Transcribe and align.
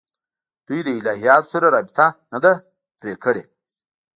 دوی 0.67 0.79
له 0.85 0.91
الهیاتو 0.97 1.49
سره 1.53 1.67
رابطه 1.75 2.05
نه 2.31 2.39
ده 2.43 2.51
پرې 2.99 3.13
کړې. 3.23 3.43